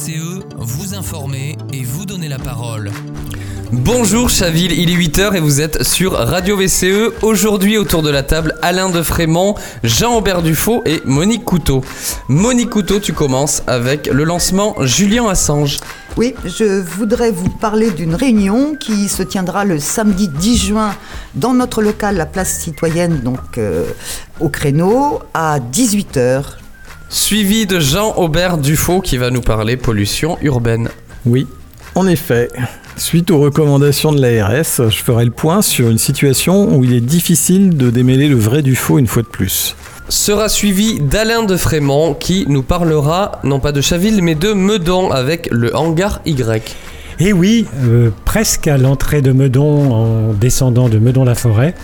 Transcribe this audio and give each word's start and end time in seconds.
VCE, 0.00 0.40
vous 0.56 0.94
informer 0.94 1.58
et 1.74 1.82
vous 1.84 2.06
donner 2.06 2.28
la 2.28 2.38
parole. 2.38 2.90
Bonjour 3.70 4.30
Chaville, 4.30 4.72
il 4.72 4.90
est 4.90 4.94
8h 4.94 5.36
et 5.36 5.40
vous 5.40 5.60
êtes 5.60 5.82
sur 5.82 6.12
Radio 6.12 6.56
VCE. 6.56 7.12
Aujourd'hui 7.22 7.76
autour 7.76 8.02
de 8.02 8.08
la 8.08 8.22
table, 8.22 8.54
Alain 8.62 8.88
de 8.88 9.02
Frémont, 9.02 9.56
Jean-Aubert 9.84 10.40
Dufaux 10.40 10.82
et 10.86 11.02
Monique 11.04 11.44
Couteau. 11.44 11.84
Monique 12.28 12.70
Couteau, 12.70 12.98
tu 12.98 13.12
commences 13.12 13.62
avec 13.66 14.06
le 14.06 14.24
lancement 14.24 14.74
Julien 14.80 15.28
Assange. 15.28 15.78
Oui, 16.16 16.34
je 16.44 16.80
voudrais 16.80 17.30
vous 17.30 17.50
parler 17.50 17.90
d'une 17.90 18.14
réunion 18.14 18.76
qui 18.76 19.08
se 19.08 19.22
tiendra 19.22 19.66
le 19.66 19.78
samedi 19.78 20.28
10 20.28 20.56
juin 20.56 20.94
dans 21.34 21.52
notre 21.52 21.82
local, 21.82 22.16
la 22.16 22.26
place 22.26 22.58
citoyenne, 22.58 23.20
donc 23.20 23.58
euh, 23.58 23.84
au 24.40 24.48
créneau, 24.48 25.20
à 25.34 25.58
18h. 25.60 26.42
Suivi 27.12 27.66
de 27.66 27.80
Jean-Aubert 27.80 28.56
Dufaux 28.56 29.00
qui 29.00 29.16
va 29.16 29.30
nous 29.30 29.40
parler 29.40 29.76
pollution 29.76 30.38
urbaine. 30.42 30.88
Oui, 31.26 31.44
en 31.96 32.06
effet. 32.06 32.48
Suite 32.96 33.32
aux 33.32 33.40
recommandations 33.40 34.12
de 34.12 34.20
l'ARS, 34.20 34.88
je 34.88 35.02
ferai 35.02 35.24
le 35.24 35.32
point 35.32 35.60
sur 35.60 35.90
une 35.90 35.98
situation 35.98 36.72
où 36.72 36.84
il 36.84 36.92
est 36.92 37.00
difficile 37.00 37.76
de 37.76 37.90
démêler 37.90 38.28
le 38.28 38.36
vrai 38.36 38.62
du 38.62 38.76
faux 38.76 39.00
une 39.00 39.08
fois 39.08 39.22
de 39.22 39.26
plus. 39.26 39.74
Sera 40.08 40.48
suivi 40.48 41.00
d'Alain 41.00 41.42
de 41.42 41.56
Frémont 41.56 42.14
qui 42.14 42.44
nous 42.48 42.62
parlera 42.62 43.40
non 43.42 43.58
pas 43.58 43.72
de 43.72 43.80
Chaville 43.80 44.22
mais 44.22 44.36
de 44.36 44.52
Meudon 44.52 45.10
avec 45.10 45.48
le 45.50 45.74
hangar 45.74 46.20
Y. 46.26 46.76
Et 47.18 47.32
oui, 47.32 47.66
euh, 47.82 48.10
presque 48.24 48.68
à 48.68 48.78
l'entrée 48.78 49.20
de 49.20 49.32
Meudon, 49.32 49.92
en 49.92 50.32
descendant 50.32 50.88
de 50.88 51.00
Meudon-la-Forêt, 51.00 51.74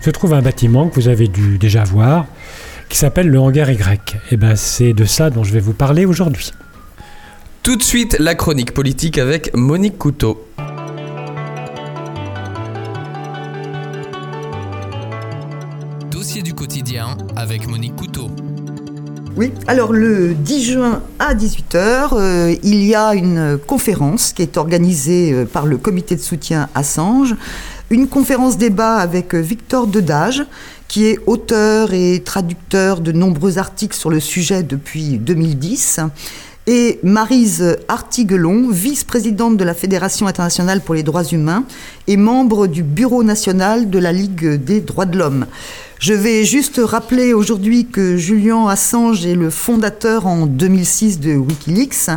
se 0.00 0.10
trouve 0.10 0.32
un 0.32 0.42
bâtiment 0.42 0.88
que 0.88 0.94
vous 0.94 1.08
avez 1.08 1.26
dû 1.26 1.58
déjà 1.58 1.82
voir, 1.82 2.26
qui 2.90 2.98
s'appelle 2.98 3.28
le 3.28 3.38
hangar 3.38 3.70
Y. 3.70 4.18
Et 4.30 4.36
ben 4.36 4.56
c'est 4.56 4.92
de 4.92 5.04
ça 5.06 5.30
dont 5.30 5.44
je 5.44 5.52
vais 5.52 5.60
vous 5.60 5.72
parler 5.72 6.04
aujourd'hui. 6.04 6.52
Tout 7.62 7.76
de 7.76 7.82
suite, 7.82 8.16
la 8.18 8.34
chronique 8.34 8.74
politique 8.74 9.16
avec 9.16 9.54
Monique 9.54 9.96
Couteau. 9.96 10.44
Dossier 16.10 16.42
du 16.42 16.52
quotidien 16.52 17.16
avec 17.36 17.68
Monique 17.68 17.96
Couteau. 17.96 18.28
Oui, 19.36 19.52
alors 19.68 19.92
le 19.92 20.34
10 20.34 20.64
juin 20.64 21.02
à 21.20 21.34
18h, 21.34 22.08
euh, 22.12 22.54
il 22.64 22.82
y 22.82 22.96
a 22.96 23.14
une 23.14 23.58
conférence 23.64 24.32
qui 24.32 24.42
est 24.42 24.56
organisée 24.56 25.32
euh, 25.32 25.44
par 25.44 25.66
le 25.66 25.76
comité 25.76 26.16
de 26.16 26.20
soutien 26.20 26.68
Assange. 26.74 27.36
Une 27.92 28.06
conférence 28.06 28.56
débat 28.56 28.98
avec 28.98 29.34
euh, 29.34 29.40
Victor 29.40 29.88
Dedage, 29.88 30.44
qui 30.86 31.06
est 31.06 31.18
auteur 31.26 31.92
et 31.92 32.22
traducteur 32.24 33.00
de 33.00 33.10
nombreux 33.10 33.58
articles 33.58 33.96
sur 33.96 34.10
le 34.10 34.20
sujet 34.20 34.62
depuis 34.62 35.18
2010 35.18 35.98
et 36.68 37.00
Marise 37.02 37.78
Artiguelon, 37.88 38.68
vice-présidente 38.70 39.56
de 39.56 39.64
la 39.64 39.74
Fédération 39.74 40.28
internationale 40.28 40.82
pour 40.82 40.94
les 40.94 41.02
droits 41.02 41.24
humains 41.24 41.64
et 42.06 42.16
membre 42.16 42.68
du 42.68 42.84
Bureau 42.84 43.24
national 43.24 43.90
de 43.90 43.98
la 43.98 44.12
Ligue 44.12 44.54
des 44.62 44.80
droits 44.80 45.06
de 45.06 45.18
l'homme. 45.18 45.46
Je 46.00 46.14
vais 46.14 46.46
juste 46.46 46.80
rappeler 46.82 47.34
aujourd'hui 47.34 47.84
que 47.84 48.16
Julian 48.16 48.68
Assange 48.68 49.26
est 49.26 49.34
le 49.34 49.50
fondateur 49.50 50.26
en 50.26 50.46
2006 50.46 51.20
de 51.20 51.34
Wikileaks, 51.34 52.08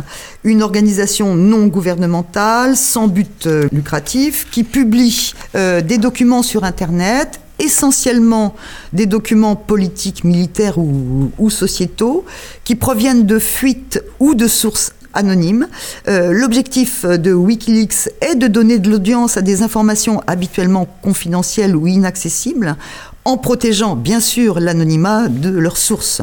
une 0.42 0.62
organisation 0.62 1.34
non 1.34 1.66
gouvernementale 1.66 2.78
sans 2.78 3.08
but 3.08 3.46
euh, 3.46 3.68
lucratif 3.72 4.46
qui 4.50 4.64
publie 4.64 5.34
euh, 5.54 5.82
des 5.82 5.98
documents 5.98 6.42
sur 6.42 6.64
Internet 6.64 7.40
essentiellement 7.58 8.56
des 8.94 9.04
documents 9.04 9.54
politiques, 9.54 10.24
militaires 10.24 10.78
ou, 10.78 11.50
sociétaux 11.50 12.24
qui 12.64 12.76
proviennent 12.76 13.26
de 13.26 13.38
fuites 13.38 14.02
ou 14.18 14.34
de 14.34 14.48
sources 14.48 14.94
anonymes. 15.12 15.68
Euh, 16.08 16.32
L'objectif 16.32 17.04
de 17.04 17.34
Wikileaks 17.34 18.08
est 18.22 18.34
de 18.34 18.48
donner 18.48 18.78
de 18.78 18.90
l'audience 18.90 19.36
à 19.36 19.42
des 19.42 19.62
informations 19.62 20.22
habituellement 20.26 20.88
confidentielles 21.02 21.76
ou 21.76 21.86
inaccessibles 21.86 22.76
en 23.24 23.36
protégeant 23.36 23.96
bien 23.96 24.20
sûr 24.20 24.60
l'anonymat 24.60 25.28
de 25.28 25.50
leurs 25.50 25.76
sources. 25.76 26.22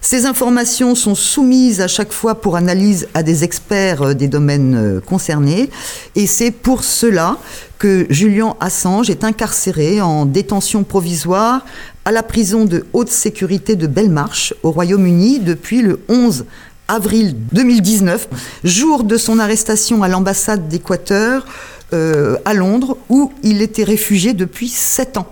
Ces 0.00 0.26
informations 0.26 0.94
sont 0.94 1.16
soumises 1.16 1.80
à 1.80 1.88
chaque 1.88 2.12
fois 2.12 2.40
pour 2.40 2.56
analyse 2.56 3.08
à 3.14 3.22
des 3.22 3.42
experts 3.42 4.14
des 4.14 4.28
domaines 4.28 5.00
concernés 5.04 5.70
et 6.14 6.26
c'est 6.26 6.52
pour 6.52 6.84
cela 6.84 7.36
que 7.78 8.06
Julian 8.08 8.56
Assange 8.60 9.10
est 9.10 9.24
incarcéré 9.24 10.00
en 10.00 10.24
détention 10.24 10.84
provisoire 10.84 11.64
à 12.04 12.12
la 12.12 12.22
prison 12.22 12.64
de 12.64 12.86
haute 12.92 13.10
sécurité 13.10 13.76
de 13.76 13.86
Belmarsh 13.86 14.54
au 14.62 14.70
Royaume-Uni 14.70 15.40
depuis 15.40 15.82
le 15.82 16.00
11 16.08 16.44
avril 16.88 17.36
2019, 17.52 18.28
jour 18.64 19.04
de 19.04 19.18
son 19.18 19.38
arrestation 19.38 20.02
à 20.02 20.08
l'ambassade 20.08 20.68
d'Équateur 20.68 21.44
euh, 21.92 22.36
à 22.44 22.54
Londres 22.54 22.96
où 23.10 23.32
il 23.42 23.60
était 23.62 23.84
réfugié 23.84 24.32
depuis 24.32 24.68
sept 24.68 25.18
ans. 25.18 25.26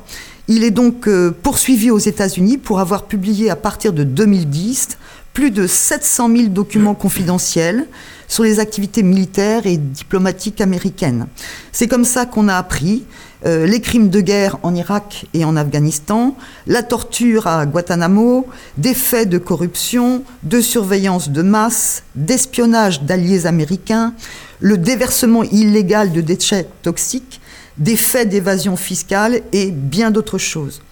Il 0.49 0.63
est 0.63 0.71
donc 0.71 1.09
euh, 1.09 1.33
poursuivi 1.43 1.91
aux 1.91 1.99
États-Unis 1.99 2.59
pour 2.59 2.79
avoir 2.79 3.07
publié 3.07 3.51
à 3.51 3.57
partir 3.57 3.93
de 3.93 4.05
2010 4.05 4.97
plus 5.33 5.51
de 5.51 5.67
700 5.67 6.31
000 6.35 6.49
documents 6.49 6.95
confidentiels 6.95 7.87
sur 8.29 8.43
les 8.43 8.59
activités 8.59 9.03
militaires 9.03 9.67
et 9.67 9.77
diplomatiques 9.77 10.61
américaines. 10.61 11.27
C'est 11.73 11.89
comme 11.89 12.05
ça 12.05 12.25
qu'on 12.27 12.49
a 12.49 12.55
appris 12.55 13.05
euh, 13.45 13.67
les 13.67 13.81
crimes 13.81 14.09
de 14.09 14.21
guerre 14.21 14.57
en 14.63 14.75
Irak 14.75 15.27
et 15.35 15.45
en 15.45 15.57
Afghanistan, 15.57 16.37
la 16.67 16.83
torture 16.83 17.47
à 17.47 17.67
Guantanamo, 17.67 18.47
des 18.79 18.95
faits 18.95 19.29
de 19.29 19.39
corruption, 19.39 20.23
de 20.43 20.61
surveillance 20.61 21.29
de 21.29 21.43
masse, 21.43 22.05
d'espionnage 22.15 23.03
d'alliés 23.03 23.47
américains, 23.47 24.15
le 24.61 24.79
déversement 24.79 25.43
illégal 25.43 26.13
de 26.13 26.23
déchets 26.23 26.67
toxiques, 26.83 27.41
des 27.79 27.97
faits 27.97 28.29
d'évasion 28.29 28.77
fiscale 28.77 29.43
et 29.53 29.71
bien 29.71 30.11
d'autres 30.11 30.39
choses. 30.39 30.83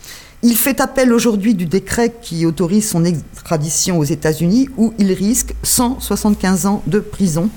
Il 0.42 0.56
fait 0.56 0.82
appel 0.82 1.12
aujourd'hui 1.12 1.54
du 1.54 1.64
décret 1.64 2.12
qui 2.20 2.44
autorise 2.44 2.88
son 2.88 3.04
extradition 3.06 3.98
aux 3.98 4.04
États-Unis 4.04 4.68
où 4.76 4.92
il 4.98 5.12
risque 5.12 5.54
175 5.62 6.66
ans 6.66 6.82
de 6.86 7.00
prison 7.00 7.48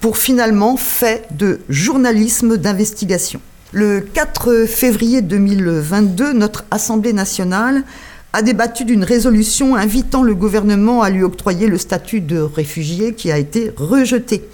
pour 0.00 0.16
finalement 0.16 0.78
fait 0.78 1.28
de 1.32 1.60
journalisme 1.68 2.56
d'investigation. 2.56 3.42
Le 3.72 4.00
4 4.00 4.64
février 4.66 5.20
2022, 5.20 6.32
notre 6.32 6.64
Assemblée 6.70 7.12
nationale 7.12 7.84
a 8.32 8.42
débattu 8.42 8.84
d'une 8.84 9.04
résolution 9.04 9.76
invitant 9.76 10.22
le 10.22 10.34
gouvernement 10.34 11.02
à 11.02 11.10
lui 11.10 11.22
octroyer 11.22 11.66
le 11.66 11.78
statut 11.78 12.20
de 12.20 12.38
réfugié 12.38 13.12
qui 13.12 13.30
a 13.30 13.38
été 13.38 13.72
rejeté. 13.76 14.44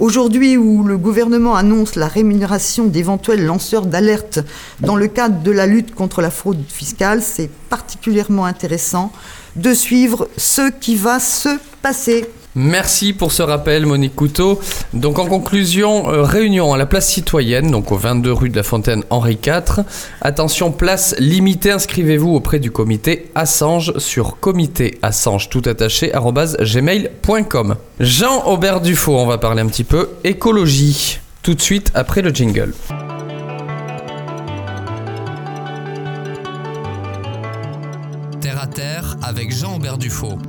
Aujourd'hui, 0.00 0.56
où 0.56 0.84
le 0.84 0.96
gouvernement 0.96 1.56
annonce 1.56 1.96
la 1.96 2.06
rémunération 2.06 2.84
d'éventuels 2.84 3.44
lanceurs 3.44 3.84
d'alerte 3.84 4.38
dans 4.78 4.94
le 4.94 5.08
cadre 5.08 5.42
de 5.42 5.50
la 5.50 5.66
lutte 5.66 5.92
contre 5.92 6.22
la 6.22 6.30
fraude 6.30 6.62
fiscale, 6.68 7.20
c'est 7.20 7.50
particulièrement 7.68 8.44
intéressant 8.44 9.12
de 9.56 9.74
suivre 9.74 10.28
ce 10.36 10.70
qui 10.70 10.94
va 10.94 11.18
se 11.18 11.48
passer. 11.82 12.26
Merci 12.60 13.12
pour 13.12 13.30
ce 13.30 13.44
rappel, 13.44 13.86
Monique 13.86 14.16
Couteau. 14.16 14.58
Donc, 14.92 15.20
en 15.20 15.26
conclusion, 15.26 16.10
euh, 16.10 16.22
réunion 16.22 16.72
à 16.74 16.76
la 16.76 16.86
place 16.86 17.06
citoyenne, 17.06 17.70
donc 17.70 17.92
au 17.92 17.96
22 17.96 18.32
rue 18.32 18.50
de 18.50 18.56
la 18.56 18.64
Fontaine 18.64 19.04
Henri 19.10 19.38
IV. 19.46 19.84
Attention, 20.22 20.72
place 20.72 21.14
limitée. 21.20 21.70
Inscrivez-vous 21.70 22.34
auprès 22.34 22.58
du 22.58 22.72
comité 22.72 23.30
Assange 23.36 23.96
sur 23.98 24.40
comité 24.40 24.98
Assange 25.02 25.50
tout 25.50 25.62
attaché 25.66 26.10
gmail.com. 26.10 27.76
Jean-Aubert 28.00 28.80
Dufaux, 28.80 29.16
on 29.16 29.26
va 29.26 29.38
parler 29.38 29.62
un 29.62 29.68
petit 29.68 29.84
peu 29.84 30.08
écologie. 30.24 31.20
Tout 31.44 31.54
de 31.54 31.62
suite 31.62 31.92
après 31.94 32.22
le 32.22 32.30
jingle. 32.30 32.74
Terre 38.40 38.60
à 38.60 38.66
terre 38.66 39.16
avec 39.22 39.54
Jean-Aubert 39.54 39.96
Dufaux. 39.96 40.40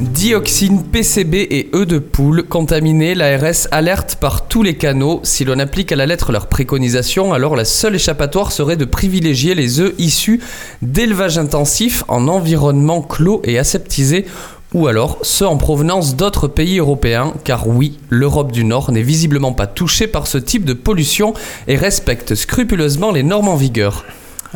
Dioxine, 0.00 0.82
PCB 0.82 1.46
et 1.50 1.70
œufs 1.74 1.86
de 1.86 1.98
poule 1.98 2.42
contaminés, 2.42 3.14
l'ARS 3.14 3.66
alerte 3.70 4.18
par 4.20 4.46
tous 4.46 4.62
les 4.62 4.74
canaux. 4.74 5.20
Si 5.22 5.42
l'on 5.46 5.58
applique 5.58 5.90
à 5.90 5.96
la 5.96 6.04
lettre 6.04 6.32
leurs 6.32 6.48
préconisations, 6.48 7.32
alors 7.32 7.56
la 7.56 7.64
seule 7.64 7.94
échappatoire 7.94 8.52
serait 8.52 8.76
de 8.76 8.84
privilégier 8.84 9.54
les 9.54 9.80
œufs 9.80 9.94
issus 9.96 10.42
d'élevage 10.82 11.38
intensif 11.38 12.04
en 12.08 12.28
environnement 12.28 13.00
clos 13.00 13.40
et 13.44 13.58
aseptisé 13.58 14.26
ou 14.74 14.86
alors 14.86 15.18
ceux 15.22 15.46
en 15.46 15.56
provenance 15.56 16.14
d'autres 16.14 16.48
pays 16.48 16.78
européens, 16.78 17.32
car 17.44 17.66
oui, 17.66 17.98
l'Europe 18.10 18.52
du 18.52 18.64
Nord 18.64 18.92
n'est 18.92 19.00
visiblement 19.00 19.52
pas 19.52 19.66
touchée 19.66 20.08
par 20.08 20.26
ce 20.26 20.36
type 20.36 20.66
de 20.66 20.74
pollution 20.74 21.32
et 21.68 21.76
respecte 21.76 22.34
scrupuleusement 22.34 23.12
les 23.12 23.22
normes 23.22 23.48
en 23.48 23.56
vigueur. 23.56 24.04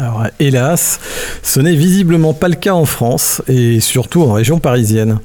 Alors, 0.01 0.25
hélas, 0.39 0.99
ce 1.43 1.61
n'est 1.61 1.75
visiblement 1.75 2.33
pas 2.33 2.49
le 2.49 2.55
cas 2.55 2.73
en 2.73 2.87
France 2.87 3.43
et 3.49 3.81
surtout 3.81 4.23
en 4.23 4.33
région 4.33 4.59
parisienne. 4.59 5.19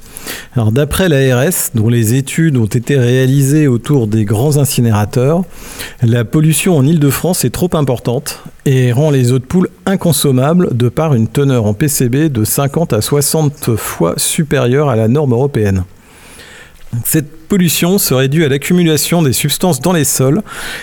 D'après 0.57 1.07
l'ARS, 1.07 1.72
dont 1.75 1.88
les 1.88 2.16
études 2.16 2.57
ont 2.57 2.66
été 2.66 2.98
réalisées 2.98 3.68
autour 3.68 4.07
des 4.07 4.25
grands 4.25 4.57
incinérateurs, 4.57 5.44
la 6.01 6.25
pollution 6.25 6.75
en 6.75 6.86
Île-de-France 6.86 7.45
est 7.45 7.51
trop 7.51 7.69
importante 7.72 8.44
et 8.66 8.92
rend 8.92 9.12
les 9.12 9.31
eaux 9.31 9.39
de 9.39 9.45
poule 9.45 9.69
inconsommables 9.86 10.75
de 10.75 10.89
par 10.89 11.13
une 11.13 11.30
teneur 11.30 11.68
en 11.68 11.74
PCB 11.74 12.28
de 12.28 12.44
50 12.44 12.92
à 12.92 13.00
60 13.00 13.78
fois 13.78 14.16
supérieure 14.18 14.89
à 14.89 14.98
la 14.98 15.07
norme 15.07 15.31
européenne. 15.31 15.86
Cette 17.06 17.48
pollution 17.48 17.98
serait 17.98 18.28
due 18.28 18.44
à 18.44 18.50
l'accumulation 18.50 19.24
des 19.24 19.31
substances 19.31 19.80
dans 19.80 19.94
les 19.94 20.04
sols 20.04 20.42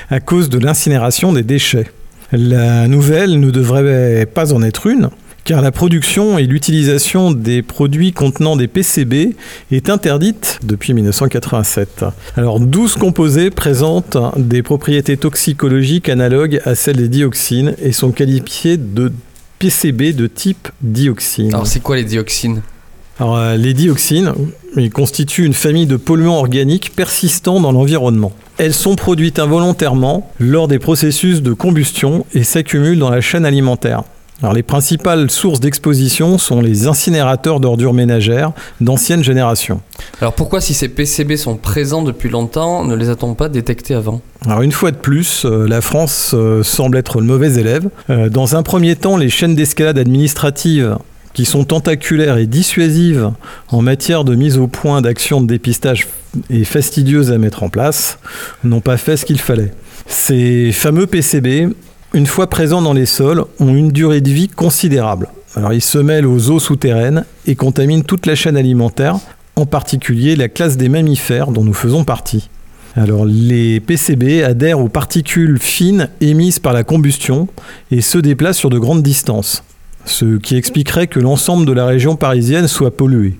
à 0.08 0.18
cause 0.18 0.48
de 0.48 0.58
l'incinération 0.58 1.34
des 1.34 1.42
déchets. 1.42 1.90
La 2.32 2.88
nouvelle 2.88 3.40
ne 3.40 3.50
devrait 3.50 4.25
pas 4.25 4.55
en 4.55 4.62
être 4.62 4.87
une, 4.87 5.11
car 5.44 5.61
la 5.61 5.70
production 5.70 6.38
et 6.38 6.44
l'utilisation 6.44 7.31
des 7.31 7.61
produits 7.61 8.14
contenant 8.14 8.56
des 8.56 8.69
PCB 8.69 9.37
est 9.70 9.90
interdite 9.90 10.58
depuis 10.62 10.94
1987. 10.94 12.06
Alors 12.34 12.58
12 12.58 12.96
composés 12.96 13.50
présentent 13.50 14.17
des 14.38 14.62
propriétés 14.62 15.19
toxicologiques 15.19 16.08
analogues 16.08 16.62
à 16.64 16.75
celles 16.75 16.96
des 16.96 17.08
dioxines 17.08 17.75
et 17.82 17.93
sont 17.93 18.12
qualifiés 18.12 18.79
de 18.79 19.12
PCB 19.58 20.14
de 20.14 20.26
type 20.26 20.70
dioxine. 20.81 21.52
Alors 21.52 21.67
c'est 21.67 21.81
quoi 21.81 21.96
les 21.96 22.05
dioxines? 22.05 22.62
Alors, 23.18 23.36
euh, 23.36 23.56
les 23.56 23.74
dioxines 23.74 24.32
ils 24.76 24.90
constituent 24.90 25.44
une 25.44 25.54
famille 25.54 25.86
de 25.86 25.96
polluants 25.96 26.38
organiques 26.38 26.94
persistants 26.94 27.60
dans 27.60 27.72
l'environnement. 27.72 28.32
Elles 28.58 28.74
sont 28.74 28.96
produites 28.96 29.38
involontairement 29.38 30.30
lors 30.38 30.68
des 30.68 30.78
processus 30.78 31.42
de 31.42 31.52
combustion 31.52 32.24
et 32.32 32.44
s'accumulent 32.44 32.98
dans 32.98 33.10
la 33.10 33.20
chaîne 33.20 33.44
alimentaire. 33.44 34.04
Alors, 34.42 34.54
les 34.54 34.64
principales 34.64 35.30
sources 35.30 35.60
d'exposition 35.60 36.36
sont 36.36 36.60
les 36.60 36.88
incinérateurs 36.88 37.60
d'ordures 37.60 37.92
ménagères 37.92 38.52
d'ancienne 38.80 39.22
génération. 39.22 39.80
Alors 40.20 40.32
pourquoi 40.32 40.60
si 40.60 40.74
ces 40.74 40.88
PCB 40.88 41.36
sont 41.36 41.56
présents 41.56 42.02
depuis 42.02 42.28
longtemps, 42.28 42.84
ne 42.84 42.96
les 42.96 43.08
a-t-on 43.08 43.34
pas 43.34 43.48
détectés 43.48 43.94
avant? 43.94 44.20
Alors 44.44 44.62
une 44.62 44.72
fois 44.72 44.90
de 44.90 44.96
plus, 44.96 45.44
euh, 45.44 45.68
la 45.68 45.80
France 45.80 46.32
euh, 46.34 46.64
semble 46.64 46.96
être 46.96 47.20
le 47.20 47.26
mauvais 47.26 47.54
élève. 47.54 47.88
Euh, 48.10 48.28
dans 48.30 48.56
un 48.56 48.64
premier 48.64 48.96
temps, 48.96 49.16
les 49.16 49.28
chaînes 49.28 49.54
d'escalade 49.54 49.98
administrative 49.98 50.96
qui 51.34 51.44
sont 51.44 51.64
tentaculaires 51.64 52.38
et 52.38 52.46
dissuasives 52.46 53.31
en 53.69 53.82
matière 53.82 54.25
de 54.25 54.34
mise 54.34 54.58
au 54.58 54.67
point 54.67 55.00
d'actions 55.00 55.40
de 55.40 55.46
dépistage 55.46 56.06
et 56.50 56.64
fastidieuses 56.64 57.32
à 57.32 57.38
mettre 57.38 57.62
en 57.62 57.69
place, 57.69 58.19
n'ont 58.64 58.81
pas 58.81 58.96
fait 58.96 59.17
ce 59.17 59.25
qu'il 59.25 59.40
fallait. 59.40 59.73
Ces 60.06 60.73
fameux 60.73 61.06
PCB, 61.06 61.69
une 62.14 62.26
fois 62.26 62.49
présents 62.49 62.82
dans 62.82 62.93
les 62.93 63.06
sols, 63.06 63.44
ont 63.61 63.75
une 63.75 63.90
durée 63.90 64.20
de 64.20 64.31
vie 64.31 64.49
considérable. 64.49 65.29
Ils 65.73 65.82
se 65.82 65.99
mêlent 65.99 66.26
aux 66.26 66.50
eaux 66.50 66.58
souterraines 66.58 67.25
et 67.46 67.55
contaminent 67.55 68.05
toute 68.05 68.26
la 68.26 68.34
chaîne 68.34 68.56
alimentaire, 68.56 69.19
en 69.56 69.67
particulier 69.67 70.34
la 70.34 70.49
classe 70.49 70.79
des 70.79 70.88
mammifères 70.88 71.50
dont 71.50 71.64
nous 71.64 71.75
faisons 71.75 72.05
partie. 72.05 72.49
Alors 72.94 73.25
les 73.25 73.81
PCB 73.81 74.43
adhèrent 74.43 74.81
aux 74.81 74.88
particules 74.88 75.58
fines 75.58 76.08
émises 76.20 76.58
par 76.58 76.73
la 76.73 76.84
combustion 76.84 77.49
et 77.90 78.00
se 78.00 78.19
déplacent 78.19 78.58
sur 78.58 78.70
de 78.70 78.79
grandes 78.79 79.02
distances, 79.02 79.62
ce 80.04 80.37
qui 80.38 80.56
expliquerait 80.56 81.06
que 81.06 81.20
l'ensemble 81.20 81.66
de 81.66 81.72
la 81.72 81.87
région 81.87 82.16
parisienne 82.16 82.69
soit 82.69 82.96
pollué. 82.96 83.34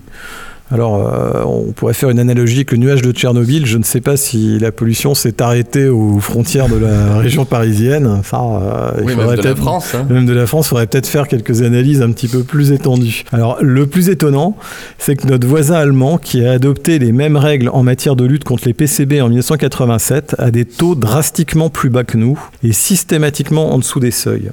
Alors, 0.71 0.95
euh, 1.07 1.43
on 1.45 1.71
pourrait 1.71 1.93
faire 1.93 2.09
une 2.09 2.17
analogie 2.19 2.55
avec 2.55 2.71
le 2.71 2.77
nuage 2.79 3.03
de 3.03 3.11
Tchernobyl. 3.11 3.67
Je 3.67 3.77
ne 3.77 3.83
sais 3.83 4.01
pas 4.01 4.17
si 4.17 4.57
la 4.57 4.71
pollution 4.71 5.13
s'est 5.13 5.39
arrêtée 5.39 5.87
aux 5.87 6.17
frontières 6.19 6.67
de 6.67 6.77
la 6.77 7.17
région 7.19 7.45
parisienne. 7.45 8.21
Ça, 8.23 8.41
euh, 8.41 8.91
Oui, 9.03 9.13
même 9.15 9.35
de 9.35 9.41
la 9.43 9.55
France. 9.55 9.93
hein. 9.93 10.07
même 10.09 10.25
de 10.25 10.33
la 10.33 10.47
France, 10.47 10.65
il 10.67 10.69
faudrait 10.69 10.87
peut-être 10.87 11.05
faire 11.05 11.27
quelques 11.27 11.61
analyses 11.61 12.01
un 12.01 12.11
petit 12.11 12.27
peu 12.27 12.41
plus 12.41 12.71
étendues. 12.71 13.23
Alors, 13.31 13.57
le 13.61 13.85
plus 13.85 14.09
étonnant, 14.09 14.57
c'est 14.97 15.15
que 15.15 15.27
notre 15.27 15.45
voisin 15.45 15.75
allemand, 15.75 16.17
qui 16.17 16.43
a 16.43 16.53
adopté 16.53 16.97
les 16.97 17.11
mêmes 17.11 17.37
règles 17.37 17.69
en 17.69 17.83
matière 17.83 18.15
de 18.15 18.25
lutte 18.25 18.45
contre 18.45 18.63
les 18.65 18.73
PCB 18.73 19.21
en 19.21 19.27
1987, 19.27 20.37
a 20.39 20.49
des 20.49 20.65
taux 20.65 20.95
drastiquement 20.95 21.69
plus 21.69 21.89
bas 21.91 22.03
que 22.05 22.17
nous 22.17 22.39
et 22.63 22.71
systématiquement 22.73 23.73
en 23.73 23.77
dessous 23.77 23.99
des 23.99 24.11
seuils. 24.11 24.49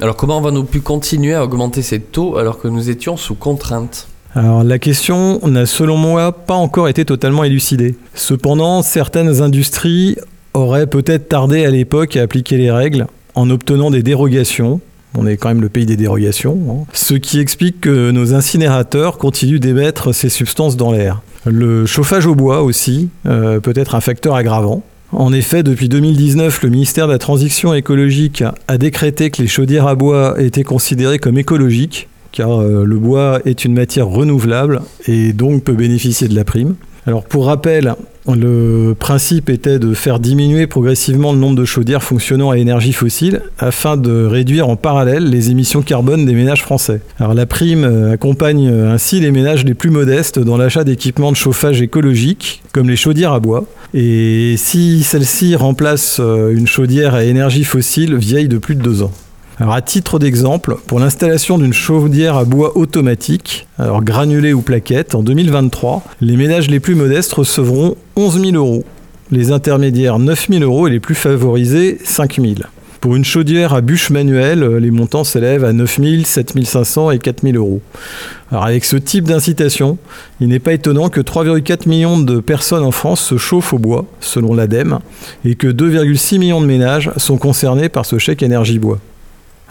Alors 0.00 0.16
comment 0.16 0.38
avons-nous 0.38 0.64
pu 0.64 0.80
continuer 0.80 1.34
à 1.34 1.42
augmenter 1.44 1.82
ces 1.82 2.00
taux 2.00 2.36
alors 2.36 2.58
que 2.60 2.68
nous 2.68 2.88
étions 2.88 3.16
sous 3.16 3.34
contrainte 3.34 4.06
Alors 4.34 4.62
la 4.62 4.78
question 4.78 5.40
n'a 5.46 5.66
selon 5.66 5.96
moi 5.96 6.30
pas 6.32 6.54
encore 6.54 6.88
été 6.88 7.04
totalement 7.04 7.42
élucidée. 7.42 7.96
Cependant, 8.14 8.82
certaines 8.82 9.42
industries 9.42 10.16
auraient 10.54 10.86
peut-être 10.86 11.28
tardé 11.28 11.64
à 11.64 11.70
l'époque 11.70 12.16
à 12.16 12.22
appliquer 12.22 12.56
les 12.58 12.70
règles 12.70 13.06
en 13.34 13.50
obtenant 13.50 13.90
des 13.90 14.02
dérogations. 14.04 14.80
On 15.16 15.26
est 15.26 15.36
quand 15.36 15.48
même 15.48 15.62
le 15.62 15.68
pays 15.68 15.86
des 15.86 15.96
dérogations. 15.96 16.58
hein. 16.70 16.84
Ce 16.92 17.14
qui 17.14 17.40
explique 17.40 17.80
que 17.80 18.10
nos 18.12 18.34
incinérateurs 18.34 19.18
continuent 19.18 19.58
d'émettre 19.58 20.12
ces 20.14 20.28
substances 20.28 20.76
dans 20.76 20.92
l'air. 20.92 21.22
Le 21.44 21.86
chauffage 21.86 22.26
au 22.26 22.34
bois 22.34 22.62
aussi 22.62 23.08
euh, 23.26 23.58
peut 23.58 23.72
être 23.74 23.94
un 23.94 24.00
facteur 24.00 24.34
aggravant. 24.36 24.82
En 25.12 25.32
effet, 25.32 25.62
depuis 25.62 25.88
2019, 25.88 26.62
le 26.62 26.68
ministère 26.68 27.06
de 27.06 27.12
la 27.12 27.18
Transition 27.18 27.72
écologique 27.72 28.44
a 28.66 28.76
décrété 28.76 29.30
que 29.30 29.40
les 29.40 29.48
chaudières 29.48 29.86
à 29.86 29.94
bois 29.94 30.34
étaient 30.38 30.64
considérées 30.64 31.18
comme 31.18 31.38
écologiques, 31.38 32.08
car 32.30 32.60
euh, 32.60 32.84
le 32.84 32.98
bois 32.98 33.40
est 33.46 33.64
une 33.64 33.72
matière 33.72 34.06
renouvelable 34.06 34.82
et 35.06 35.32
donc 35.32 35.64
peut 35.64 35.72
bénéficier 35.72 36.28
de 36.28 36.34
la 36.34 36.44
prime. 36.44 36.74
Alors 37.08 37.24
pour 37.24 37.46
rappel, 37.46 37.94
le 38.28 38.92
principe 38.92 39.48
était 39.48 39.78
de 39.78 39.94
faire 39.94 40.20
diminuer 40.20 40.66
progressivement 40.66 41.32
le 41.32 41.38
nombre 41.38 41.56
de 41.56 41.64
chaudières 41.64 42.02
fonctionnant 42.02 42.50
à 42.50 42.58
énergie 42.58 42.92
fossile 42.92 43.40
afin 43.58 43.96
de 43.96 44.26
réduire 44.26 44.68
en 44.68 44.76
parallèle 44.76 45.24
les 45.30 45.50
émissions 45.50 45.80
carbone 45.80 46.26
des 46.26 46.34
ménages 46.34 46.60
français. 46.60 47.00
Alors 47.18 47.32
la 47.32 47.46
prime 47.46 47.84
euh, 47.84 48.12
accompagne 48.12 48.68
euh, 48.68 48.92
ainsi 48.92 49.20
les 49.20 49.30
ménages 49.30 49.64
les 49.64 49.72
plus 49.72 49.88
modestes 49.88 50.38
dans 50.38 50.58
l'achat 50.58 50.84
d'équipements 50.84 51.32
de 51.32 51.36
chauffage 51.38 51.80
écologiques 51.80 52.60
comme 52.74 52.90
les 52.90 52.96
chaudières 52.96 53.32
à 53.32 53.40
bois. 53.40 53.64
Et 53.94 54.56
si 54.58 55.02
celle-ci 55.02 55.56
remplace 55.56 56.18
euh, 56.20 56.54
une 56.54 56.66
chaudière 56.66 57.14
à 57.14 57.24
énergie 57.24 57.64
fossile 57.64 58.16
vieille 58.16 58.48
de 58.48 58.58
plus 58.58 58.74
de 58.74 58.82
deux 58.82 59.02
ans. 59.02 59.12
Alors 59.60 59.74
à 59.74 59.82
titre 59.82 60.20
d'exemple, 60.20 60.76
pour 60.86 61.00
l'installation 61.00 61.58
d'une 61.58 61.72
chaudière 61.72 62.36
à 62.36 62.44
bois 62.44 62.76
automatique, 62.76 63.66
alors 63.76 64.04
granulée 64.04 64.52
ou 64.52 64.62
plaquette, 64.62 65.16
en 65.16 65.24
2023, 65.24 66.04
les 66.20 66.36
ménages 66.36 66.70
les 66.70 66.78
plus 66.78 66.94
modestes 66.94 67.32
recevront 67.32 67.96
11 68.14 68.40
000 68.40 68.52
euros, 68.54 68.84
les 69.32 69.50
intermédiaires 69.50 70.20
9 70.20 70.46
000 70.48 70.62
euros 70.62 70.86
et 70.86 70.92
les 70.92 71.00
plus 71.00 71.16
favorisés 71.16 71.98
5 72.04 72.36
000. 72.40 72.54
Pour 73.00 73.16
une 73.16 73.24
chaudière 73.24 73.74
à 73.74 73.80
bûche 73.80 74.10
manuelle, 74.10 74.64
les 74.76 74.92
montants 74.92 75.24
s'élèvent 75.24 75.64
à 75.64 75.72
9 75.72 76.00
000, 76.02 76.22
7 76.24 76.64
500 76.64 77.10
et 77.10 77.18
4 77.18 77.42
000 77.42 77.56
euros. 77.56 77.80
Alors 78.52 78.64
avec 78.64 78.84
ce 78.84 78.96
type 78.96 79.24
d'incitation, 79.24 79.98
il 80.40 80.50
n'est 80.50 80.60
pas 80.60 80.72
étonnant 80.72 81.08
que 81.08 81.20
3,4 81.20 81.88
millions 81.88 82.20
de 82.20 82.38
personnes 82.38 82.84
en 82.84 82.92
France 82.92 83.20
se 83.20 83.36
chauffent 83.36 83.72
au 83.72 83.78
bois, 83.78 84.04
selon 84.20 84.54
l'ADEME, 84.54 85.00
et 85.44 85.56
que 85.56 85.66
2,6 85.66 86.38
millions 86.38 86.60
de 86.60 86.66
ménages 86.66 87.10
sont 87.16 87.38
concernés 87.38 87.88
par 87.88 88.06
ce 88.06 88.18
chèque 88.18 88.44
énergie 88.44 88.78
bois. 88.78 89.00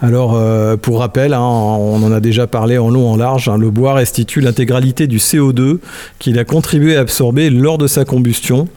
Alors, 0.00 0.36
euh, 0.36 0.76
pour 0.76 1.00
rappel, 1.00 1.34
hein, 1.34 1.40
on 1.40 2.02
en 2.04 2.12
a 2.12 2.20
déjà 2.20 2.46
parlé 2.46 2.78
en 2.78 2.88
long, 2.88 3.10
en 3.10 3.16
large, 3.16 3.48
hein, 3.48 3.58
le 3.58 3.70
bois 3.70 3.94
restitue 3.94 4.40
l'intégralité 4.40 5.08
du 5.08 5.18
CO2 5.18 5.78
qu'il 6.20 6.38
a 6.38 6.44
contribué 6.44 6.96
à 6.96 7.00
absorber 7.00 7.50
lors 7.50 7.78
de 7.78 7.88
sa 7.88 8.04
combustion 8.04 8.68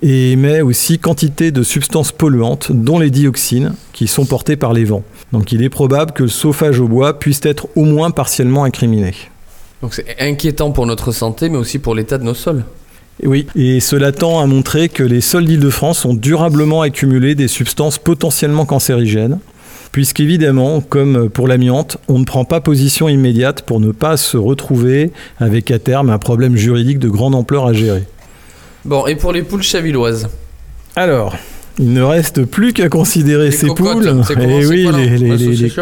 et 0.00 0.32
émet 0.32 0.62
aussi 0.62 0.98
quantité 0.98 1.50
de 1.50 1.62
substances 1.62 2.12
polluantes, 2.12 2.72
dont 2.72 2.98
les 2.98 3.10
dioxines, 3.10 3.74
qui 3.92 4.06
sont 4.06 4.24
portées 4.24 4.56
par 4.56 4.72
les 4.72 4.84
vents. 4.84 5.02
Donc, 5.32 5.52
il 5.52 5.62
est 5.62 5.68
probable 5.68 6.12
que 6.12 6.22
le 6.22 6.30
chauffage 6.30 6.80
au 6.80 6.88
bois 6.88 7.18
puisse 7.18 7.40
être 7.44 7.68
au 7.76 7.84
moins 7.84 8.10
partiellement 8.10 8.64
incriminé. 8.64 9.12
Donc 9.82 9.94
c'est 9.94 10.16
inquiétant 10.20 10.72
pour 10.72 10.86
notre 10.86 11.12
santé 11.12 11.48
mais 11.48 11.56
aussi 11.56 11.78
pour 11.78 11.94
l'état 11.94 12.18
de 12.18 12.24
nos 12.24 12.34
sols. 12.34 12.64
Oui, 13.22 13.46
et 13.54 13.80
cela 13.80 14.12
tend 14.12 14.40
à 14.40 14.46
montrer 14.46 14.88
que 14.88 15.02
les 15.02 15.20
sols 15.20 15.44
d'Île-de-France 15.44 16.06
ont 16.06 16.14
durablement 16.14 16.80
accumulé 16.80 17.34
des 17.34 17.48
substances 17.48 17.98
potentiellement 17.98 18.64
cancérigènes, 18.64 19.38
puisqu'évidemment, 19.92 20.80
comme 20.80 21.28
pour 21.28 21.48
l'amiante, 21.48 21.98
on 22.08 22.18
ne 22.18 22.24
prend 22.24 22.44
pas 22.44 22.60
position 22.60 23.08
immédiate 23.08 23.62
pour 23.62 23.80
ne 23.80 23.92
pas 23.92 24.16
se 24.16 24.36
retrouver 24.36 25.10
avec 25.38 25.70
à 25.70 25.78
terme 25.78 26.10
un 26.10 26.18
problème 26.18 26.56
juridique 26.56 26.98
de 26.98 27.08
grande 27.08 27.34
ampleur 27.34 27.66
à 27.66 27.72
gérer. 27.72 28.04
Bon 28.84 29.06
et 29.06 29.16
pour 29.16 29.32
les 29.32 29.42
poules 29.42 29.62
chavilloises? 29.62 30.28
Alors, 30.96 31.36
il 31.78 31.92
ne 31.92 32.02
reste 32.02 32.44
plus 32.44 32.72
qu'à 32.72 32.88
considérer 32.88 33.46
Les 33.46 33.50
ces 33.52 33.66
cocottes, 33.68 33.92
poules. 33.92 34.22
comment, 34.26 34.42
Eh 34.48 34.66
oui, 34.66 34.84
quoi, 34.84 34.98
les, 34.98 35.72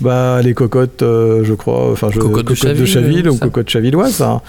bah, 0.00 0.40
les 0.42 0.54
cocottes, 0.54 1.02
euh, 1.02 1.42
je 1.44 1.54
crois, 1.54 1.92
enfin, 1.92 2.08
je, 2.12 2.18
Cocottes 2.18 2.48
de 2.48 2.54
Chaville, 2.54 2.86
Chaville 2.86 3.28
ou 3.28 3.34
ça. 3.34 3.44
cocottes 3.46 3.70
chavilloises. 3.70 4.20
hein. 4.22 4.40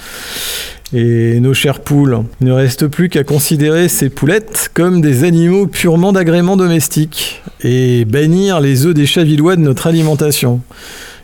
Et 0.92 1.40
nos 1.40 1.54
chères 1.54 1.82
poules, 1.82 2.24
il 2.42 2.48
ne 2.48 2.52
reste 2.52 2.88
plus 2.88 3.10
qu'à 3.10 3.24
considérer 3.24 3.88
ces 3.90 4.10
poulettes 4.10 4.72
comme 4.74 5.02
des 5.02 5.24
animaux 5.24 5.68
purement 5.68 6.12
d'agrément 6.12 6.58
domestique 6.58 7.44
et 7.62 8.06
bannir 8.06 8.60
les 8.60 8.88
œufs 8.88 8.96
des 8.96 9.06
chavillois 9.06 9.56
de 9.56 9.62
notre 9.62 9.86
alimentation. 9.86 10.62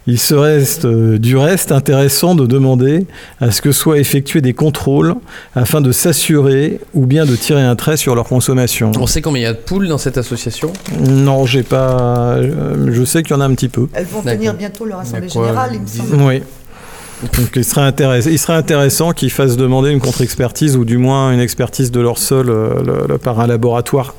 Il 0.07 0.19
serait 0.19 0.61
euh, 0.83 1.17
du 1.17 1.35
reste 1.35 1.71
intéressant 1.71 2.35
de 2.35 2.45
demander 2.45 3.07
à 3.41 3.49
ce 3.49 3.59
que 3.63 3.71
soient 3.71 3.97
effectués 3.97 4.39
des 4.41 4.53
contrôles 4.53 5.15
afin 5.55 5.81
de 5.81 5.91
s'assurer 5.91 6.79
ou 6.93 7.07
bien 7.07 7.25
de 7.25 7.35
tirer 7.35 7.63
un 7.63 7.75
trait 7.75 7.97
sur 7.97 8.13
leur 8.13 8.25
consommation. 8.27 8.91
On 8.99 9.07
sait 9.07 9.23
combien 9.23 9.41
il 9.41 9.45
y 9.45 9.47
a 9.47 9.53
de 9.53 9.57
poules 9.57 9.87
dans 9.87 9.97
cette 9.97 10.19
association? 10.19 10.71
Non, 10.99 11.47
j'ai 11.47 11.63
pas. 11.63 12.35
euh, 12.35 12.91
Je 12.91 13.03
sais 13.03 13.23
qu'il 13.23 13.31
y 13.31 13.35
en 13.35 13.41
a 13.41 13.45
un 13.45 13.55
petit 13.55 13.67
peu. 13.69 13.87
Elles 13.93 14.05
vont 14.05 14.21
tenir 14.21 14.53
bientôt 14.53 14.85
leur 14.85 14.99
assemblée 14.99 15.27
générale, 15.27 15.71
il 15.73 15.81
me 15.81 15.87
semble. 15.87 16.21
Oui. 16.21 16.43
Donc 17.21 17.51
il 17.55 17.63
serait, 17.63 17.81
intéress- 17.89 18.27
il 18.29 18.37
serait 18.39 18.53
intéressant 18.53 19.11
qu'ils 19.11 19.31
fassent 19.31 19.57
demander 19.57 19.91
une 19.91 19.99
contre-expertise 19.99 20.75
ou 20.77 20.85
du 20.85 20.97
moins 20.97 21.31
une 21.31 21.39
expertise 21.39 21.91
de 21.91 21.99
leur 22.01 22.17
sol 22.17 22.49
euh, 22.49 22.83
le- 22.83 23.07
le- 23.07 23.17
par 23.17 23.39
un 23.39 23.47
laboratoire 23.47 24.13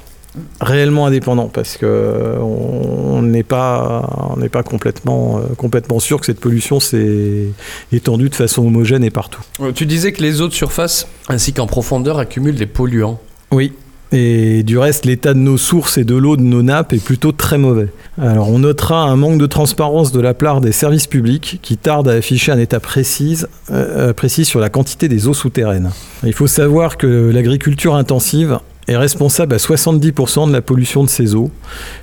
réellement 0.60 1.06
indépendant 1.06 1.48
parce 1.48 1.78
que 1.78 2.34
on 2.40 3.22
n'est 3.22 3.42
pas, 3.42 4.06
on 4.34 4.38
n'est 4.38 4.50
pas 4.50 4.62
complètement, 4.62 5.38
euh, 5.38 5.54
complètement 5.56 5.98
sûr 5.98 6.20
que 6.20 6.26
cette 6.26 6.40
pollution 6.40 6.78
s'est 6.78 7.46
étendue 7.92 8.28
de 8.28 8.34
façon 8.34 8.66
homogène 8.66 9.02
et 9.04 9.10
partout. 9.10 9.40
Euh, 9.60 9.72
Tu 9.72 9.86
disais 9.86 10.12
que 10.12 10.20
les 10.22 10.42
eaux 10.42 10.48
de 10.48 10.52
surface 10.52 11.06
ainsi 11.28 11.52
qu'en 11.54 11.66
profondeur 11.66 12.18
accumulent 12.18 12.56
des 12.56 12.66
polluants. 12.66 13.18
Oui. 13.50 13.72
Et 14.12 14.62
du 14.62 14.78
reste, 14.78 15.04
l'état 15.04 15.34
de 15.34 15.38
nos 15.38 15.58
sources 15.58 15.98
et 15.98 16.04
de 16.04 16.14
l'eau 16.14 16.36
de 16.36 16.42
nos 16.42 16.62
nappes 16.62 16.92
est 16.92 17.04
plutôt 17.04 17.32
très 17.32 17.58
mauvais. 17.58 17.88
Alors, 18.20 18.50
on 18.50 18.60
notera 18.60 19.02
un 19.02 19.16
manque 19.16 19.38
de 19.38 19.46
transparence 19.46 20.12
de 20.12 20.20
la 20.20 20.32
part 20.32 20.60
des 20.60 20.72
services 20.72 21.06
publics 21.06 21.58
qui 21.60 21.76
tardent 21.76 22.08
à 22.08 22.12
afficher 22.12 22.52
un 22.52 22.58
état 22.58 22.80
précis, 22.80 23.44
euh, 23.70 24.12
précis 24.12 24.44
sur 24.44 24.60
la 24.60 24.68
quantité 24.68 25.08
des 25.08 25.26
eaux 25.26 25.34
souterraines. 25.34 25.90
Il 26.24 26.32
faut 26.32 26.46
savoir 26.46 26.96
que 26.96 27.30
l'agriculture 27.32 27.96
intensive 27.96 28.60
est 28.88 28.96
responsable 28.96 29.54
à 29.54 29.58
70% 29.58 30.48
de 30.48 30.52
la 30.52 30.62
pollution 30.62 31.02
de 31.02 31.08
ces 31.08 31.34
eaux, 31.34 31.50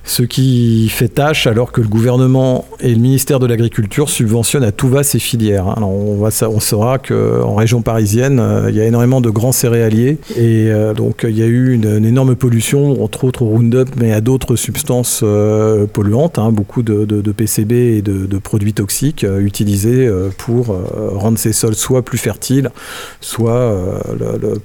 ce 0.04 0.24
qui 0.24 0.90
fait 0.90 1.08
tâche 1.08 1.48
alors 1.48 1.72
que 1.72 1.82
le 1.82 1.88
gouvernement 1.88 2.66
et 2.82 2.94
le 2.94 3.00
ministère 3.00 3.40
de 3.40 3.46
l'Agriculture 3.46 4.10
subventionnent 4.10 4.64
à 4.64 4.72
tout 4.72 4.90
va 4.90 5.04
ces 5.04 5.20
filières. 5.20 5.76
On, 5.82 6.18
va, 6.18 6.30
on 6.48 6.60
saura 6.60 7.00
qu'en 7.00 7.56
région 7.56 7.82
parisienne, 7.82 8.40
euh, 8.40 8.70
il 8.70 8.76
y 8.76 8.82
a 8.82 8.86
énormément 8.86 9.22
de 9.22 9.30
grands 9.30 9.52
céréaliers 9.52 10.18
et 10.36 10.70
euh, 10.70 10.94
donc 10.94 11.26
il 11.28 11.38
y 11.38 11.44
a 11.44 11.46
eu 11.46 11.74
une, 11.74 12.06
énorme 12.06 12.36
pollution, 12.36 13.02
entre 13.04 13.24
autres 13.24 13.44
au 13.44 13.48
Roundup, 13.48 13.90
mais 13.96 14.12
à 14.12 14.20
d'autres 14.20 14.56
substances 14.56 15.22
euh, 15.24 15.86
polluantes, 15.86 16.38
hein, 16.38 16.52
beaucoup 16.52 16.84
de, 16.84 17.32
PCB 17.32 17.98
et 17.98 18.02
de, 18.02 18.38
produits 18.38 18.74
toxiques 18.74 19.26
utilisés 19.40 20.10
pour 20.38 20.76
rendre 21.14 21.38
ces 21.38 21.54
sols 21.54 21.76
soit 21.76 22.02
plus 22.04 22.18
fertiles, 22.18 22.70
soit 23.22 23.74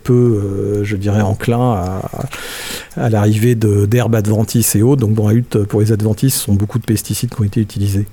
peu, 0.02 0.82
je 0.82 0.96
dirais, 0.96 1.20
enclin 1.20 1.72
à, 1.72 2.07
à 2.96 3.10
l'arrivée 3.10 3.54
d'herbes 3.54 4.14
adventices 4.14 4.74
et 4.76 4.82
autres. 4.82 5.00
Donc 5.00 5.14
dans 5.14 5.28
la 5.28 5.34
lutte 5.34 5.58
pour 5.64 5.80
les 5.80 5.92
adventices, 5.92 6.34
ce 6.34 6.44
sont 6.44 6.54
beaucoup 6.54 6.78
de 6.78 6.84
pesticides 6.84 7.34
qui 7.34 7.40
ont 7.40 7.44
été 7.44 7.60
utilisés. 7.60 8.06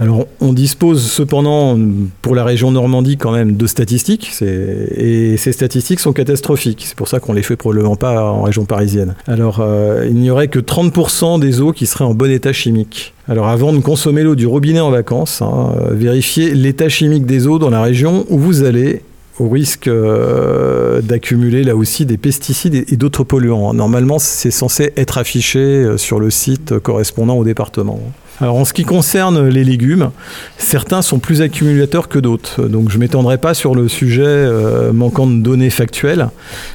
Alors, 0.00 0.26
on 0.40 0.52
dispose 0.52 1.02
cependant, 1.02 1.76
pour 2.22 2.36
la 2.36 2.44
région 2.44 2.70
Normandie, 2.70 3.16
quand 3.16 3.32
même 3.32 3.56
de 3.56 3.66
statistiques, 3.66 4.30
et 4.42 5.36
ces 5.36 5.50
statistiques 5.50 5.98
sont 5.98 6.12
catastrophiques. 6.12 6.84
C'est 6.86 6.96
pour 6.96 7.08
ça 7.08 7.18
qu'on 7.18 7.32
les 7.32 7.42
fait 7.42 7.56
probablement 7.56 7.96
pas 7.96 8.30
en 8.30 8.42
région 8.42 8.64
parisienne. 8.64 9.16
Alors, 9.26 9.58
euh, 9.60 10.06
il 10.08 10.14
n'y 10.14 10.30
aurait 10.30 10.46
que 10.46 10.60
30% 10.60 11.40
des 11.40 11.60
eaux 11.60 11.72
qui 11.72 11.86
seraient 11.86 12.04
en 12.04 12.14
bon 12.14 12.30
état 12.30 12.52
chimique. 12.52 13.12
Alors, 13.26 13.48
avant 13.48 13.72
de 13.72 13.80
consommer 13.80 14.22
l'eau 14.22 14.36
du 14.36 14.46
robinet 14.46 14.80
en 14.80 14.90
vacances, 14.90 15.42
hein, 15.42 15.74
euh, 15.80 15.94
vérifiez 15.94 16.54
l'état 16.54 16.88
chimique 16.88 17.26
des 17.26 17.48
eaux 17.48 17.58
dans 17.58 17.70
la 17.70 17.82
région 17.82 18.24
où 18.28 18.38
vous 18.38 18.62
allez 18.62 19.02
au 19.38 19.48
risque 19.48 19.88
euh, 19.88 21.00
d'accumuler 21.00 21.64
là 21.64 21.76
aussi 21.76 22.06
des 22.06 22.16
pesticides 22.16 22.74
et, 22.74 22.96
d'autres 22.96 23.24
polluants. 23.24 23.72
Normalement, 23.74 24.18
c'est 24.18 24.50
censé 24.50 24.92
être 24.96 25.18
affiché 25.18 25.58
euh, 25.58 25.96
sur 25.96 26.20
le 26.20 26.30
site 26.30 26.78
correspondant 26.78 27.36
au 27.36 27.44
département. 27.44 28.00
Alors 28.40 28.54
en 28.54 28.64
ce 28.64 28.72
qui 28.72 28.84
concerne 28.84 29.48
les 29.48 29.64
légumes, 29.64 30.10
certains 30.58 31.02
sont 31.02 31.18
plus 31.18 31.42
accumulateurs 31.42 32.08
que 32.08 32.20
d'autres. 32.20 32.68
Donc 32.68 32.88
je 32.88 32.98
m'étendrai 32.98 33.36
pas 33.36 33.52
sur 33.52 33.74
le 33.74 33.88
sujet 33.88 34.22
euh, 34.24 34.92
manquant 34.92 35.26
de 35.26 35.42
données 35.42 35.70
factuelles, 35.70 36.28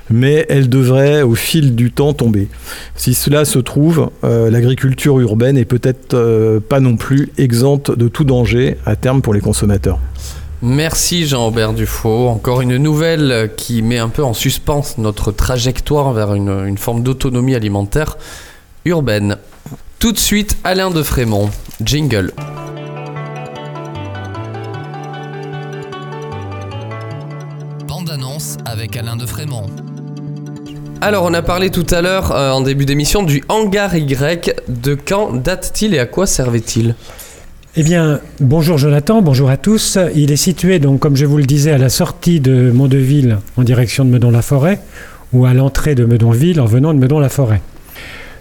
mais 0.09 0.45
elles 0.49 0.67
devraient 0.67 1.21
au 1.21 1.35
fil 1.35 1.73
du 1.73 1.89
temps 1.91 2.11
tomber. 2.11 2.49
Si 2.97 3.13
cela 3.13 3.45
se 3.45 3.59
trouve, 3.59 4.09
euh, 4.25 4.49
l'agriculture 4.49 5.17
urbaine 5.21 5.57
est 5.57 5.63
peut-être 5.63 6.15
euh, 6.15 6.59
pas 6.59 6.81
non 6.81 6.97
plus 6.97 7.31
exempte 7.37 7.97
de 7.97 8.09
tout 8.09 8.25
danger 8.25 8.75
à 8.85 8.97
terme 8.97 9.21
pour 9.21 9.33
les 9.33 9.41
consommateurs. 9.41 9.99
Merci 10.65 11.27
Jean-Aubert 11.27 11.73
Dufaux. 11.73 12.29
Encore 12.29 12.61
une 12.61 12.77
nouvelle 12.77 13.51
qui 13.57 13.81
met 13.81 13.97
un 13.97 14.07
peu 14.07 14.23
en 14.23 14.33
suspens 14.33 14.97
notre 14.97 15.33
trajectoire 15.33 16.13
vers 16.13 16.33
une, 16.33 16.65
une 16.65 16.77
forme 16.77 17.03
d'autonomie 17.03 17.53
alimentaire 17.53 18.17
urbaine. 18.85 19.35
Tout 19.99 20.13
de 20.13 20.17
suite, 20.17 20.55
Alain 20.63 20.89
de 20.89 21.03
Frémont. 21.03 21.49
Jingle. 21.83 22.31
Bande 27.85 28.09
annonce 28.09 28.55
avec 28.65 28.95
Alain 28.95 29.17
de 29.17 29.25
Frémont. 29.25 29.65
Alors, 31.01 31.25
on 31.25 31.33
a 31.33 31.41
parlé 31.41 31.71
tout 31.71 31.87
à 31.89 32.01
l'heure, 32.01 32.31
euh, 32.31 32.51
en 32.51 32.61
début 32.61 32.85
d'émission, 32.85 33.23
du 33.23 33.43
hangar 33.49 33.97
Y. 33.97 34.55
De 34.69 34.95
quand 34.95 35.33
date-t-il 35.33 35.93
et 35.93 35.99
à 35.99 36.05
quoi 36.05 36.25
servait-il? 36.25 36.95
Eh 37.75 37.81
bien, 37.81 38.19
bonjour 38.39 38.77
Jonathan, 38.77 39.23
bonjour 39.23 39.49
à 39.49 39.57
tous. 39.57 39.97
Il 40.13 40.31
est 40.31 40.35
situé, 40.35 40.77
donc, 40.77 40.99
comme 40.99 41.15
je 41.15 41.25
vous 41.25 41.37
le 41.37 41.45
disais, 41.45 41.71
à 41.71 41.79
la 41.79 41.89
sortie 41.89 42.39
de 42.39 42.69
Mondeville 42.69 43.39
en 43.57 43.63
direction 43.63 44.05
de 44.05 44.11
Meudon-la-Forêt 44.11 44.79
ou 45.33 45.47
à 45.47 45.55
l'entrée 45.55 45.95
de 45.95 46.05
Meudonville 46.05 46.61
en 46.61 46.65
venant 46.65 46.93
de 46.93 46.99
Meudon-la-Forêt. 46.99 47.61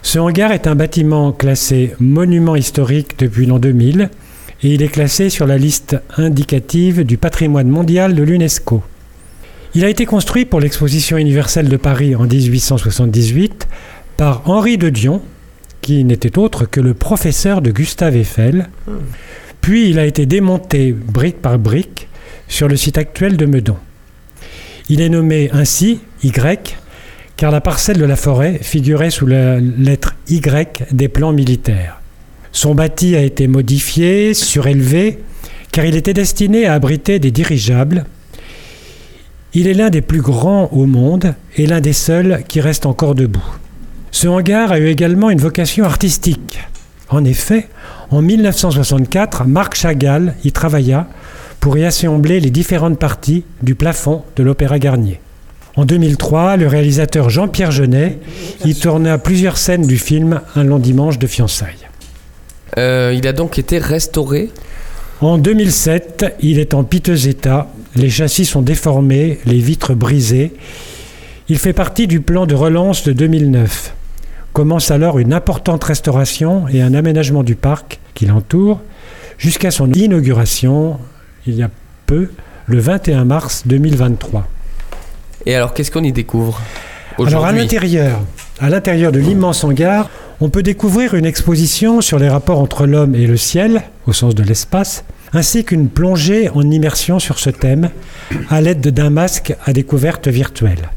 Ce 0.03 0.19
hangar 0.19 0.53
est 0.53 0.67
un 0.67 0.75
bâtiment 0.75 1.33
classé 1.33 1.95
monument 1.99 2.57
historique 2.57 3.19
depuis 3.19 3.47
l'an 3.47 3.59
2000 3.59 4.11
et 4.65 4.75
il 4.75 4.83
est 4.83 4.89
classé 4.89 5.31
sur 5.31 5.47
la 5.47 5.57
liste 5.57 5.97
indicative 6.19 7.03
du 7.03 7.17
patrimoine 7.17 7.69
mondial 7.69 8.15
de 8.15 8.23
l'UNESCO. 8.23 8.83
Il 9.75 9.87
a 9.87 9.89
été 9.89 10.05
construit 10.05 10.45
pour 10.45 10.61
l'exposition 10.61 11.17
universelle 11.17 11.71
de 11.71 11.79
Paris 11.79 12.15
en 12.15 12.25
1878 12.25 13.67
par 14.19 14.43
Henri 14.45 14.77
de 14.77 14.91
Dion, 14.91 15.23
qui 15.83 16.05
n'était 16.05 16.39
autre 16.39 16.65
que 16.65 16.81
le 16.81 16.95
professeur 16.95 17.61
de 17.61 17.71
Gustave 17.71 18.17
Eiffel. 18.17 18.71
Puis 19.61 19.91
il 19.91 19.99
a 19.99 20.07
été 20.07 20.25
démonté 20.25 20.93
brique 20.93 21.43
par 21.43 21.59
brique 21.59 22.09
sur 22.49 22.69
le 22.69 22.77
site 22.77 22.97
actuel 22.97 23.37
de 23.37 23.45
Meudon. 23.45 23.77
Il 24.89 25.01
est 25.01 25.09
nommé 25.09 25.51
ainsi 25.53 26.01
Y 26.23 26.77
car 27.37 27.51
la 27.51 27.61
parcelle 27.61 27.99
de 27.99 28.05
la 28.05 28.17
forêt 28.17 28.59
figurait 28.63 29.11
sous 29.11 29.27
la 29.27 29.59
lettre 29.59 30.15
Y 30.29 30.85
des 30.93 31.09
plans 31.09 31.33
militaires. 31.33 32.01
Son 32.53 32.75
bâti 32.75 33.17
a 33.17 33.23
été 33.23 33.49
modifié, 33.49 34.35
surélevé, 34.35 35.19
car 35.73 35.85
il 35.87 35.97
était 35.97 36.13
destiné 36.13 36.67
à 36.67 36.75
abriter 36.75 37.19
des 37.19 37.31
dirigeables. 37.31 38.05
Il 39.55 39.67
est 39.67 39.75
l'un 39.75 39.91
des 39.91 40.03
plus 40.03 40.21
grands 40.21 40.69
au 40.73 40.87
monde 40.87 41.35
et 41.57 41.67
l'un 41.67 41.81
des 41.81 41.93
seuls 41.93 42.43
qui 42.47 42.61
reste 42.61 42.87
encore 42.87 43.15
debout. 43.15 43.43
Ce 44.13 44.29
hangar 44.29 44.71
a 44.73 44.79
eu 44.79 44.89
également 44.89 45.31
une 45.31 45.41
vocation 45.41 45.85
artistique. 45.85 46.61
En 47.09 47.25
effet, 47.25 47.69
en 48.11 48.21
1964, 48.21 49.45
Marc 49.47 49.75
Chagall 49.75 50.35
y 50.45 50.53
travailla 50.53 51.09
pour 51.61 51.79
y 51.79 51.85
assembler 51.85 52.39
les 52.39 52.51
différentes 52.51 52.99
parties 52.99 53.45
du 53.63 53.75
plafond 53.75 54.23
de 54.37 54.43
l'Opéra 54.43 54.79
Garnier. 54.79 55.19
En 55.77 55.87
2003, 55.87 56.59
le 56.59 56.69
réalisateur 56.69 57.31
Jean-Pierre 57.31 57.71
Jeunet 57.71 58.19
y 58.67 58.75
tourna 58.75 59.17
plusieurs 59.17 59.57
scènes 59.57 59.87
du 59.87 59.97
film 59.97 60.43
Un 60.55 60.65
long 60.65 60.79
dimanche 60.79 61.19
de 61.19 61.27
fiançailles. 61.27 61.89
Euh, 62.77 63.15
Il 63.17 63.27
a 63.27 63.33
donc 63.33 63.59
été 63.59 63.79
restauré? 63.79 64.51
En 65.23 65.39
2007, 65.39 66.37
il 66.41 66.59
est 66.59 66.75
en 66.75 66.85
piteux 66.85 67.29
état, 67.29 67.69
les 67.97 68.11
châssis 68.11 68.45
sont 68.45 68.61
déformés, 68.61 69.39
les 69.47 69.59
vitres 69.59 69.95
brisées. 69.95 70.53
Il 71.49 71.59
fait 71.59 71.73
partie 71.73 72.07
du 72.07 72.21
plan 72.21 72.45
de 72.45 72.55
relance 72.55 73.05
de 73.05 73.13
2009. 73.13 73.95
Commence 74.53 74.91
alors 74.91 75.19
une 75.19 75.33
importante 75.33 75.83
restauration 75.83 76.69
et 76.69 76.83
un 76.83 76.93
aménagement 76.93 77.43
du 77.43 77.55
parc 77.55 78.01
qui 78.15 78.27
l'entoure 78.27 78.81
jusqu'à 79.39 79.71
son 79.71 79.91
inauguration 79.93 80.99
il 81.47 81.55
y 81.55 81.63
a 81.63 81.71
peu, 82.07 82.31
le 82.67 82.79
21 82.79 83.25
mars 83.25 83.63
2023. 83.67 84.47
Et 85.47 85.55
alors, 85.55 85.75
qu'est-ce 85.75 85.91
qu'on 85.91 86.05
y 86.05 86.13
découvre 86.13 86.61
Alors 87.19 87.45
à 87.45 87.49
aujourd'hui? 87.49 87.63
l'intérieur, 87.63 88.21
à 88.61 88.69
l'intérieur 88.69 89.11
de 89.11 89.19
l'immense 89.19 89.65
hangar, 89.65 90.09
on 90.41 90.51
peut 90.51 90.63
découvrir 90.63 91.15
une 91.15 91.25
exposition 91.25 92.01
sur 92.01 92.19
les 92.19 92.29
rapports 92.29 92.61
entre 92.61 92.87
l'homme 92.87 93.15
et 93.15 93.27
le 93.27 93.37
ciel, 93.37 93.83
au 94.07 94.13
sens 94.13 94.35
de 94.35 94.43
l'espace, 94.43 95.05
ainsi 95.33 95.65
qu'une 95.65 95.89
plongée 95.89 96.51
en 96.51 96.63
immersion 96.71 97.19
sur 97.19 97.39
ce 97.39 97.51
thème, 97.51 97.91
à 98.51 98.61
l'aide 98.61 98.87
d'un 98.87 99.11
masque 99.11 99.55
à 99.65 99.73
découverte 99.73 100.29
virtuelle. 100.29 100.91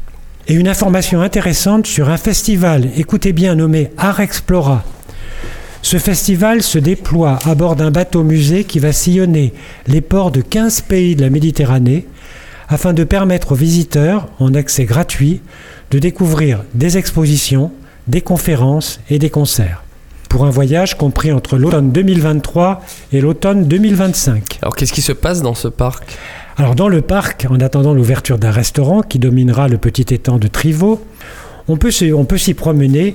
Et 0.48 0.54
une 0.54 0.68
information 0.68 1.22
intéressante 1.22 1.88
sur 1.88 2.08
un 2.08 2.16
festival, 2.16 2.88
écoutez 2.96 3.32
bien, 3.32 3.56
nommé 3.56 3.90
Art 3.98 4.20
Explora. 4.20 4.84
Ce 5.82 5.98
festival 5.98 6.62
se 6.62 6.78
déploie 6.78 7.40
à 7.44 7.56
bord 7.56 7.74
d'un 7.74 7.90
bateau-musée 7.90 8.62
qui 8.62 8.78
va 8.78 8.92
sillonner 8.92 9.52
les 9.88 10.00
ports 10.00 10.30
de 10.30 10.42
15 10.42 10.82
pays 10.82 11.16
de 11.16 11.22
la 11.22 11.30
Méditerranée 11.30 12.06
afin 12.68 12.92
de 12.92 13.02
permettre 13.02 13.52
aux 13.52 13.56
visiteurs, 13.56 14.28
en 14.38 14.54
accès 14.54 14.84
gratuit, 14.84 15.40
de 15.90 15.98
découvrir 15.98 16.62
des 16.74 16.96
expositions, 16.96 17.72
des 18.06 18.20
conférences 18.20 19.00
et 19.10 19.18
des 19.18 19.30
concerts. 19.30 19.82
Pour 20.28 20.44
un 20.44 20.50
voyage 20.50 20.96
compris 20.96 21.32
entre 21.32 21.56
l'automne 21.56 21.90
2023 21.90 22.82
et 23.12 23.20
l'automne 23.20 23.64
2025. 23.64 24.60
Alors, 24.62 24.76
qu'est-ce 24.76 24.92
qui 24.92 25.02
se 25.02 25.12
passe 25.12 25.42
dans 25.42 25.54
ce 25.54 25.66
parc? 25.66 26.04
Alors 26.58 26.74
dans 26.74 26.88
le 26.88 27.02
parc, 27.02 27.46
en 27.50 27.60
attendant 27.60 27.92
l'ouverture 27.92 28.38
d'un 28.38 28.50
restaurant 28.50 29.02
qui 29.02 29.18
dominera 29.18 29.68
le 29.68 29.76
petit 29.76 30.14
étang 30.14 30.38
de 30.38 30.48
Trivaux, 30.48 31.04
on 31.68 31.76
peut, 31.76 31.90
s'y 31.90 32.54
promener 32.54 33.14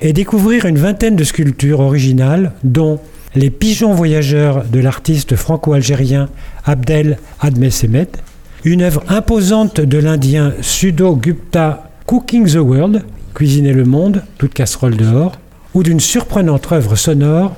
et 0.00 0.14
découvrir 0.14 0.64
une 0.64 0.78
vingtaine 0.78 1.14
de 1.14 1.24
sculptures 1.24 1.80
originales, 1.80 2.52
dont 2.64 2.98
les 3.34 3.50
pigeons 3.50 3.92
voyageurs 3.92 4.64
de 4.64 4.80
l'artiste 4.80 5.36
franco-algérien 5.36 6.30
Abdel 6.64 7.18
Admesemed, 7.40 8.08
une 8.64 8.80
œuvre 8.80 9.04
imposante 9.08 9.82
de 9.82 9.98
l'Indien 9.98 10.54
Sudo 10.62 11.14
Gupta 11.14 11.90
Cooking 12.06 12.46
the 12.46 12.56
World, 12.56 13.04
Cuisiner 13.34 13.74
le 13.74 13.84
monde, 13.84 14.22
toute 14.38 14.54
casserole 14.54 14.96
dehors, 14.96 15.38
ou 15.74 15.82
d'une 15.82 16.00
surprenante 16.00 16.72
œuvre 16.72 16.96
sonore 16.96 17.54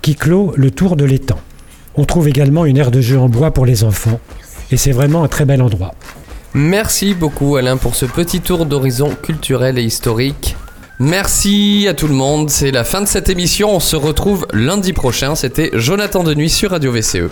qui 0.00 0.14
clôt 0.14 0.54
le 0.56 0.70
tour 0.70 0.96
de 0.96 1.04
l'étang. 1.04 1.38
On 1.94 2.04
trouve 2.06 2.26
également 2.26 2.64
une 2.64 2.78
aire 2.78 2.90
de 2.90 3.02
jeu 3.02 3.18
en 3.18 3.28
bois 3.28 3.50
pour 3.50 3.66
les 3.66 3.84
enfants, 3.84 4.18
et 4.72 4.76
c'est 4.76 4.92
vraiment 4.92 5.24
un 5.24 5.28
très 5.28 5.44
bel 5.44 5.62
endroit. 5.62 5.94
Merci 6.54 7.14
beaucoup 7.14 7.56
Alain 7.56 7.76
pour 7.76 7.94
ce 7.94 8.06
petit 8.06 8.40
tour 8.40 8.66
d'horizon 8.66 9.14
culturel 9.22 9.78
et 9.78 9.82
historique. 9.82 10.56
Merci 10.98 11.86
à 11.88 11.94
tout 11.94 12.06
le 12.06 12.14
monde, 12.14 12.50
c'est 12.50 12.70
la 12.70 12.84
fin 12.84 13.00
de 13.00 13.06
cette 13.06 13.28
émission, 13.28 13.74
on 13.74 13.80
se 13.80 13.96
retrouve 13.96 14.46
lundi 14.52 14.92
prochain, 14.92 15.34
c'était 15.34 15.70
Jonathan 15.72 16.22
Denuy 16.22 16.48
sur 16.48 16.70
Radio 16.70 16.92
VCE. 16.92 17.28